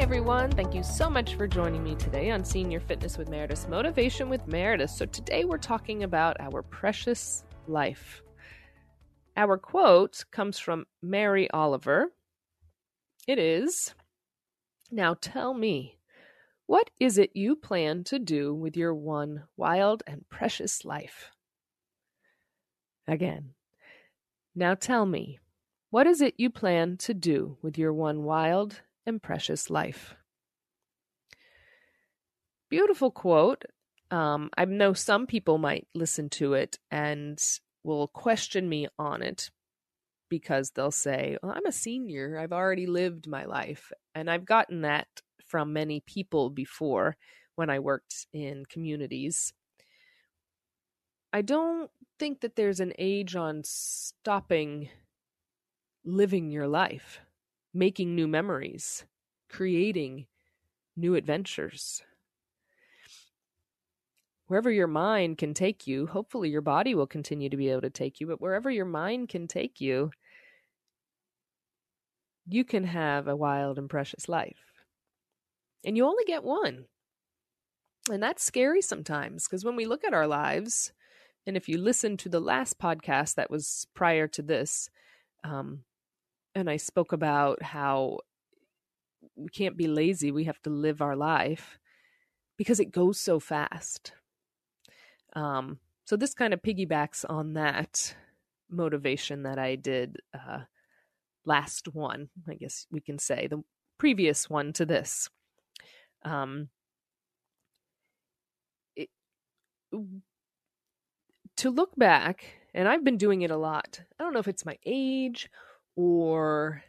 [0.00, 0.50] everyone.
[0.50, 4.46] Thank you so much for joining me today on Senior Fitness with Meredith Motivation with
[4.48, 4.90] Meredith.
[4.90, 8.20] So, today we're talking about our precious life.
[9.36, 12.12] Our quote comes from Mary Oliver.
[13.28, 13.94] It is
[14.90, 15.98] Now tell me,
[16.66, 21.30] what is it you plan to do with your one wild and precious life?
[23.06, 23.50] Again,
[24.56, 25.38] now tell me,
[25.90, 30.14] what is it you plan to do with your one wild and precious life.
[32.70, 33.64] Beautiful quote.
[34.10, 37.40] Um, I know some people might listen to it and
[37.82, 39.50] will question me on it
[40.28, 42.38] because they'll say, well, I'm a senior.
[42.38, 43.92] I've already lived my life.
[44.14, 45.06] And I've gotten that
[45.46, 47.16] from many people before
[47.54, 49.52] when I worked in communities.
[51.32, 54.88] I don't think that there's an age on stopping
[56.04, 57.20] living your life
[57.74, 59.04] making new memories,
[59.48, 60.26] creating
[60.96, 62.02] new adventures.
[64.46, 67.90] Wherever your mind can take you, hopefully your body will continue to be able to
[67.90, 70.10] take you, but wherever your mind can take you,
[72.46, 74.58] you can have a wild and precious life.
[75.84, 76.86] And you only get one.
[78.10, 80.92] And that's scary sometimes because when we look at our lives,
[81.46, 84.90] and if you listen to the last podcast that was prior to this,
[85.42, 85.84] um,
[86.54, 88.20] and I spoke about how
[89.36, 90.30] we can't be lazy.
[90.30, 91.78] We have to live our life
[92.56, 94.12] because it goes so fast.
[95.34, 98.14] Um, so this kind of piggybacks on that
[98.70, 100.60] motivation that I did uh,
[101.44, 103.62] last one, I guess we can say, the
[103.98, 105.28] previous one to this.
[106.24, 106.68] Um,
[108.96, 109.08] it,
[111.56, 114.00] to look back, and I've been doing it a lot.
[114.18, 115.48] I don't know if it's my age
[115.96, 116.82] or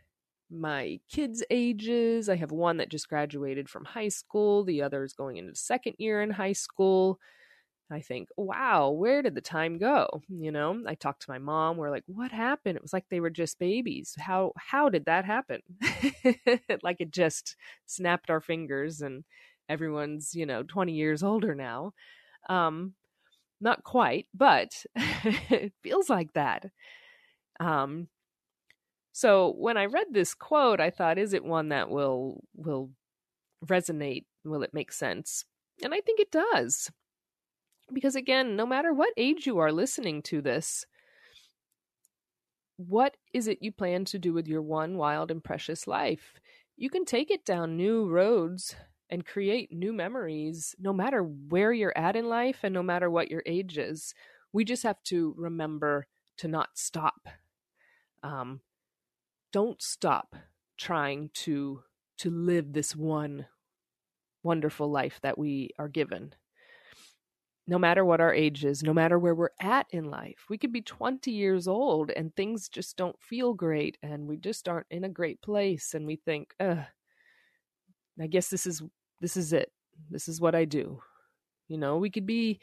[0.49, 2.29] my kids' ages.
[2.29, 5.95] I have one that just graduated from high school, the other is going into second
[5.97, 7.19] year in high school.
[7.91, 10.21] I think, wow, where did the time go?
[10.27, 11.77] You know, I talked to my mom.
[11.77, 12.77] We're like, what happened?
[12.77, 14.15] It was like they were just babies.
[14.17, 15.61] How how did that happen?
[16.83, 17.55] like it just
[17.85, 19.23] snapped our fingers and
[19.69, 21.93] everyone's, you know, 20 years older now.
[22.49, 22.93] Um,
[23.61, 26.65] not quite, but it feels like that.
[27.59, 28.07] Um,
[29.15, 32.89] so when I read this quote, I thought, is it one that will will
[33.65, 34.25] resonate?
[34.43, 35.45] Will it make sense?
[35.81, 36.91] And I think it does.
[37.93, 40.85] Because again, no matter what age you are listening to this,
[42.75, 46.33] what is it you plan to do with your one wild and precious life?
[46.75, 48.75] You can take it down new roads
[49.09, 53.31] and create new memories no matter where you're at in life and no matter what
[53.31, 54.13] your age is.
[54.51, 56.05] We just have to remember
[56.39, 57.29] to not stop.
[58.21, 58.59] Um,
[59.55, 60.35] don't stop
[60.77, 61.81] trying to
[62.17, 63.45] to live this one
[64.43, 66.35] wonderful life that we are given.
[67.65, 70.73] No matter what our age is no matter where we're at in life we could
[70.73, 75.05] be 20 years old and things just don't feel great and we just aren't in
[75.05, 76.83] a great place and we think uh
[78.21, 78.83] i guess this is
[79.21, 79.71] this is it.
[80.11, 80.99] This is what i do.
[81.69, 82.59] You know we could be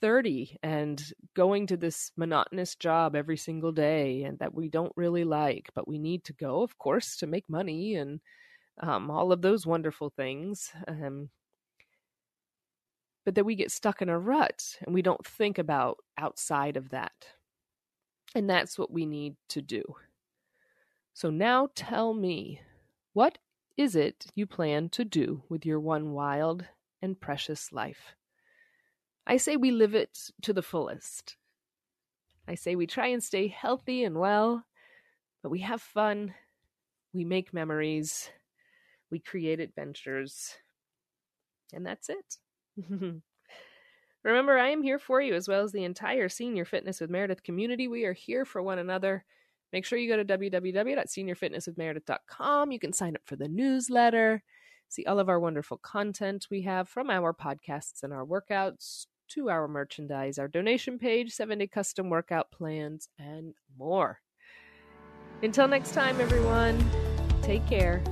[0.00, 1.02] 30 and
[1.34, 5.88] going to this monotonous job every single day and that we don't really like, but
[5.88, 8.20] we need to go, of course, to make money and
[8.80, 10.72] um, all of those wonderful things.
[10.88, 11.30] Um,
[13.24, 16.90] but that we get stuck in a rut and we don't think about outside of
[16.90, 17.12] that.
[18.34, 19.82] And that's what we need to do.
[21.14, 22.60] So now tell me,
[23.12, 23.38] what
[23.76, 26.64] is it you plan to do with your one wild
[27.00, 28.14] and precious life?
[29.26, 31.36] I say we live it to the fullest.
[32.48, 34.64] I say we try and stay healthy and well,
[35.42, 36.34] but we have fun,
[37.14, 38.28] we make memories,
[39.10, 40.56] we create adventures,
[41.72, 42.38] and that's it.
[44.24, 47.42] Remember, I am here for you as well as the entire Senior Fitness with Meredith
[47.42, 47.88] community.
[47.88, 49.24] We are here for one another.
[49.72, 52.70] Make sure you go to www.seniorfitnesswithmeredith.com.
[52.70, 54.44] You can sign up for the newsletter,
[54.88, 59.48] see all of our wonderful content we have from our podcasts and our workouts to
[59.48, 64.20] our merchandise, our donation page, seven day custom workout plans, and more.
[65.42, 66.84] Until next time, everyone,
[67.42, 68.02] take care.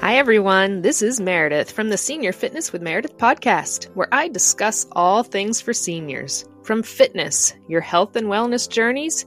[0.00, 0.82] Hi, everyone.
[0.82, 5.60] This is Meredith from the Senior Fitness with Meredith podcast, where I discuss all things
[5.60, 9.26] for seniors from fitness, your health and wellness journeys